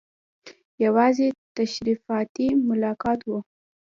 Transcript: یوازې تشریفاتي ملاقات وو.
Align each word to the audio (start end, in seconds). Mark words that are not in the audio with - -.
یوازې 0.85 1.27
تشریفاتي 1.57 2.47
ملاقات 2.69 3.19
وو. 3.25 3.39